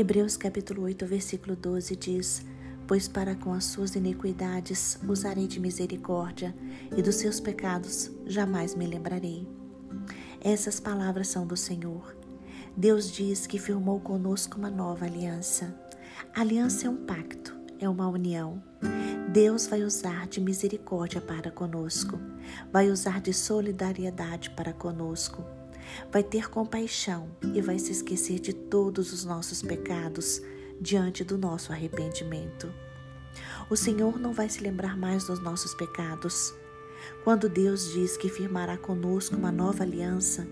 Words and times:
Hebreus 0.00 0.36
capítulo 0.36 0.82
8, 0.82 1.06
versículo 1.06 1.56
12 1.56 1.96
diz: 1.96 2.46
Pois 2.86 3.08
para 3.08 3.34
com 3.34 3.52
as 3.52 3.64
suas 3.64 3.96
iniquidades 3.96 4.96
usarei 5.08 5.48
de 5.48 5.58
misericórdia, 5.58 6.54
e 6.96 7.02
dos 7.02 7.16
seus 7.16 7.40
pecados 7.40 8.08
jamais 8.24 8.76
me 8.76 8.86
lembrarei. 8.86 9.44
Essas 10.40 10.78
palavras 10.78 11.26
são 11.26 11.44
do 11.44 11.56
Senhor. 11.56 12.16
Deus 12.76 13.10
diz 13.10 13.44
que 13.44 13.58
firmou 13.58 13.98
conosco 13.98 14.56
uma 14.56 14.70
nova 14.70 15.04
aliança. 15.04 15.76
Aliança 16.32 16.86
é 16.86 16.90
um 16.90 17.04
pacto, 17.04 17.58
é 17.80 17.88
uma 17.88 18.06
união. 18.06 18.62
Deus 19.32 19.66
vai 19.66 19.82
usar 19.82 20.28
de 20.28 20.40
misericórdia 20.40 21.20
para 21.20 21.50
conosco, 21.50 22.20
vai 22.72 22.88
usar 22.88 23.20
de 23.20 23.34
solidariedade 23.34 24.50
para 24.50 24.72
conosco 24.72 25.57
vai 26.10 26.22
ter 26.22 26.50
compaixão 26.50 27.30
e 27.54 27.60
vai 27.60 27.78
se 27.78 27.92
esquecer 27.92 28.38
de 28.38 28.52
todos 28.52 29.12
os 29.12 29.24
nossos 29.24 29.62
pecados 29.62 30.40
diante 30.80 31.24
do 31.24 31.36
nosso 31.36 31.72
arrependimento. 31.72 32.72
O 33.70 33.76
Senhor 33.76 34.18
não 34.18 34.32
vai 34.32 34.48
se 34.48 34.60
lembrar 34.60 34.96
mais 34.96 35.24
dos 35.24 35.40
nossos 35.40 35.74
pecados. 35.74 36.54
Quando 37.24 37.48
Deus 37.48 37.92
diz 37.92 38.16
que 38.16 38.28
firmará 38.28 38.76
conosco 38.76 39.36
uma 39.36 39.52
nova 39.52 39.82
aliança, 39.82 40.46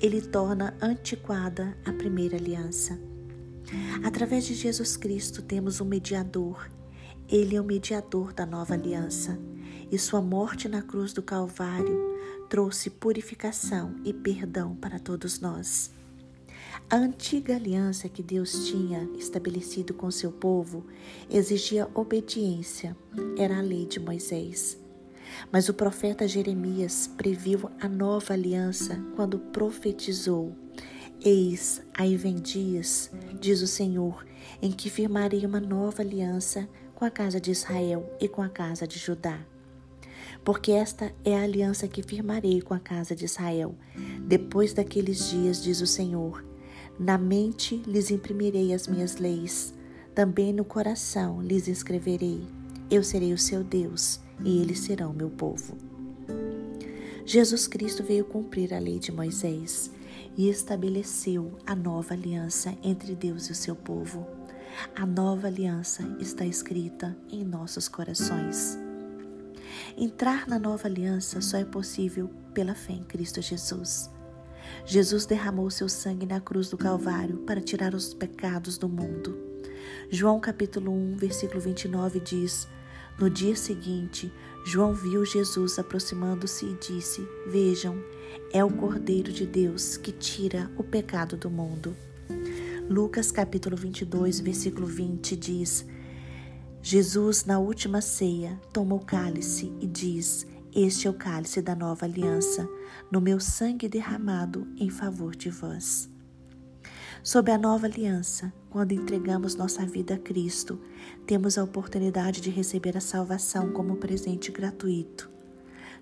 Ele 0.00 0.20
torna 0.20 0.76
antiquada 0.80 1.76
a 1.84 1.92
primeira 1.92 2.36
aliança. 2.36 2.98
Através 4.04 4.44
de 4.44 4.54
Jesus 4.54 4.96
Cristo 4.96 5.42
temos 5.42 5.80
um 5.80 5.84
mediador. 5.84 6.70
Ele 7.28 7.56
é 7.56 7.60
o 7.60 7.64
mediador 7.64 8.32
da 8.32 8.44
nova 8.44 8.74
aliança 8.74 9.38
e 9.92 9.98
sua 9.98 10.22
morte 10.22 10.70
na 10.70 10.80
cruz 10.80 11.12
do 11.12 11.22
Calvário 11.22 12.16
trouxe 12.48 12.88
purificação 12.88 13.94
e 14.02 14.12
perdão 14.12 14.74
para 14.74 14.98
todos 14.98 15.38
nós. 15.38 15.92
A 16.88 16.96
antiga 16.96 17.56
aliança 17.56 18.08
que 18.08 18.22
Deus 18.22 18.66
tinha 18.68 19.06
estabelecido 19.18 19.92
com 19.92 20.10
seu 20.10 20.32
povo 20.32 20.86
exigia 21.30 21.88
obediência, 21.94 22.96
era 23.36 23.58
a 23.58 23.60
lei 23.60 23.84
de 23.84 24.00
Moisés. 24.00 24.78
Mas 25.50 25.68
o 25.68 25.74
profeta 25.74 26.26
Jeremias 26.26 27.06
previu 27.06 27.70
a 27.78 27.86
nova 27.86 28.32
aliança 28.32 28.98
quando 29.14 29.38
profetizou: 29.38 30.56
Eis, 31.22 31.82
aí 31.92 32.16
vem 32.16 32.36
dias, 32.36 33.10
diz 33.38 33.60
o 33.60 33.66
Senhor, 33.66 34.24
em 34.60 34.72
que 34.72 34.88
firmarei 34.88 35.44
uma 35.44 35.60
nova 35.60 36.00
aliança 36.00 36.66
com 36.94 37.04
a 37.04 37.10
casa 37.10 37.38
de 37.38 37.50
Israel 37.50 38.10
e 38.20 38.28
com 38.28 38.42
a 38.42 38.48
casa 38.48 38.86
de 38.86 38.98
Judá 38.98 39.40
porque 40.44 40.72
esta 40.72 41.12
é 41.24 41.36
a 41.36 41.42
aliança 41.42 41.86
que 41.86 42.02
firmarei 42.02 42.60
com 42.60 42.74
a 42.74 42.80
casa 42.80 43.14
de 43.14 43.24
Israel. 43.24 43.74
Depois 44.26 44.72
daqueles 44.72 45.30
dias, 45.30 45.62
diz 45.62 45.80
o 45.80 45.86
Senhor, 45.86 46.44
na 46.98 47.16
mente 47.16 47.76
lhes 47.86 48.10
imprimirei 48.10 48.72
as 48.72 48.86
minhas 48.86 49.16
leis, 49.16 49.74
também 50.14 50.52
no 50.52 50.64
coração 50.64 51.40
lhes 51.40 51.68
escreverei. 51.68 52.42
Eu 52.90 53.02
serei 53.02 53.32
o 53.32 53.38
seu 53.38 53.64
Deus 53.64 54.20
e 54.44 54.60
eles 54.60 54.80
serão 54.80 55.12
meu 55.12 55.30
povo. 55.30 55.76
Jesus 57.24 57.68
Cristo 57.68 58.02
veio 58.02 58.24
cumprir 58.24 58.74
a 58.74 58.78
lei 58.78 58.98
de 58.98 59.12
Moisés 59.12 59.90
e 60.36 60.48
estabeleceu 60.48 61.52
a 61.64 61.74
nova 61.74 62.14
aliança 62.14 62.76
entre 62.82 63.14
Deus 63.14 63.46
e 63.46 63.52
o 63.52 63.54
seu 63.54 63.76
povo. 63.76 64.26
A 64.94 65.06
nova 65.06 65.46
aliança 65.46 66.02
está 66.18 66.44
escrita 66.44 67.16
em 67.30 67.44
nossos 67.44 67.88
corações. 67.88 68.78
Entrar 69.96 70.46
na 70.48 70.58
nova 70.58 70.88
aliança 70.88 71.40
só 71.40 71.58
é 71.58 71.64
possível 71.64 72.30
pela 72.54 72.74
fé 72.74 72.92
em 72.92 73.04
Cristo 73.04 73.40
Jesus. 73.40 74.10
Jesus 74.84 75.26
derramou 75.26 75.70
seu 75.70 75.88
sangue 75.88 76.26
na 76.26 76.40
cruz 76.40 76.68
do 76.68 76.76
Calvário 76.76 77.38
para 77.38 77.60
tirar 77.60 77.94
os 77.94 78.14
pecados 78.14 78.78
do 78.78 78.88
mundo. 78.88 79.38
João 80.10 80.40
capítulo 80.40 80.92
1, 80.92 81.16
versículo 81.16 81.60
29 81.60 82.20
diz: 82.20 82.68
No 83.18 83.30
dia 83.30 83.56
seguinte, 83.56 84.32
João 84.64 84.94
viu 84.94 85.24
Jesus 85.24 85.78
aproximando-se 85.78 86.66
e 86.66 86.74
disse: 86.74 87.26
Vejam, 87.46 87.96
é 88.52 88.64
o 88.64 88.70
Cordeiro 88.70 89.32
de 89.32 89.46
Deus 89.46 89.96
que 89.96 90.12
tira 90.12 90.70
o 90.76 90.84
pecado 90.84 91.36
do 91.36 91.50
mundo. 91.50 91.96
Lucas 92.88 93.30
capítulo 93.30 93.76
22, 93.76 94.40
versículo 94.40 94.86
20 94.86 95.36
diz: 95.36 95.86
Jesus, 96.84 97.44
na 97.44 97.60
última 97.60 98.00
ceia, 98.00 98.60
toma 98.72 98.96
o 98.96 98.98
cálice 98.98 99.72
e 99.80 99.86
diz: 99.86 100.44
Este 100.74 101.06
é 101.06 101.10
o 101.10 101.14
cálice 101.14 101.62
da 101.62 101.76
nova 101.76 102.06
aliança, 102.06 102.68
no 103.08 103.20
meu 103.20 103.38
sangue 103.38 103.88
derramado 103.88 104.66
em 104.76 104.90
favor 104.90 105.36
de 105.36 105.48
vós. 105.48 106.10
Sob 107.22 107.52
a 107.52 107.56
nova 107.56 107.86
aliança, 107.86 108.52
quando 108.68 108.90
entregamos 108.90 109.54
nossa 109.54 109.86
vida 109.86 110.14
a 110.14 110.18
Cristo, 110.18 110.80
temos 111.24 111.56
a 111.56 111.62
oportunidade 111.62 112.40
de 112.40 112.50
receber 112.50 112.96
a 112.96 113.00
salvação 113.00 113.70
como 113.70 113.98
presente 113.98 114.50
gratuito. 114.50 115.30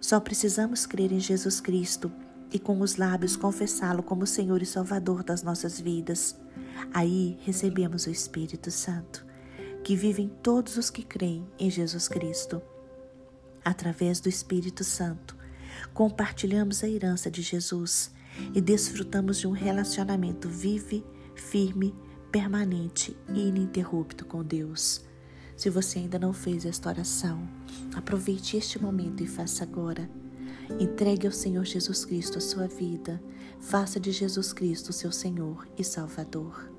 Só 0.00 0.18
precisamos 0.18 0.86
crer 0.86 1.12
em 1.12 1.20
Jesus 1.20 1.60
Cristo 1.60 2.10
e 2.50 2.58
com 2.58 2.80
os 2.80 2.96
lábios 2.96 3.36
confessá-lo 3.36 4.02
como 4.02 4.26
Senhor 4.26 4.62
e 4.62 4.66
Salvador 4.66 5.22
das 5.22 5.42
nossas 5.42 5.78
vidas. 5.78 6.34
Aí 6.90 7.36
recebemos 7.42 8.06
o 8.06 8.10
Espírito 8.10 8.70
Santo 8.70 9.28
que 9.90 9.96
vivem 9.96 10.30
todos 10.40 10.76
os 10.76 10.88
que 10.88 11.02
creem 11.02 11.44
em 11.58 11.68
Jesus 11.68 12.06
Cristo. 12.06 12.62
Através 13.64 14.20
do 14.20 14.28
Espírito 14.28 14.84
Santo, 14.84 15.36
compartilhamos 15.92 16.84
a 16.84 16.88
herança 16.88 17.28
de 17.28 17.42
Jesus 17.42 18.12
e 18.54 18.60
desfrutamos 18.60 19.40
de 19.40 19.48
um 19.48 19.50
relacionamento 19.50 20.48
vive, 20.48 21.04
firme, 21.34 21.92
permanente 22.30 23.16
e 23.34 23.48
ininterrupto 23.48 24.24
com 24.24 24.44
Deus. 24.44 25.04
Se 25.56 25.68
você 25.68 25.98
ainda 25.98 26.20
não 26.20 26.32
fez 26.32 26.64
esta 26.64 26.88
oração, 26.88 27.50
aproveite 27.92 28.56
este 28.56 28.80
momento 28.80 29.24
e 29.24 29.26
faça 29.26 29.64
agora. 29.64 30.08
Entregue 30.78 31.26
ao 31.26 31.32
Senhor 31.32 31.64
Jesus 31.64 32.04
Cristo 32.04 32.38
a 32.38 32.40
sua 32.40 32.68
vida. 32.68 33.20
Faça 33.58 33.98
de 33.98 34.12
Jesus 34.12 34.52
Cristo 34.52 34.92
seu 34.92 35.10
Senhor 35.10 35.66
e 35.76 35.82
Salvador. 35.82 36.70